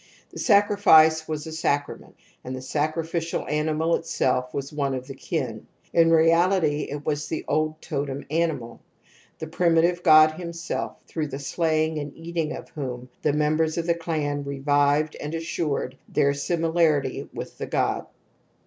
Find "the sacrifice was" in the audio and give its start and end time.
0.31-1.45